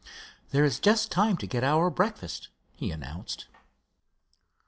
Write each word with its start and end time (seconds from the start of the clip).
"There's 0.49 0.79
just 0.79 1.11
time 1.11 1.37
to 1.37 1.45
get 1.45 1.63
our 1.63 1.91
breakfast," 1.91 2.49
he 2.71 2.89
announced. 2.89 3.45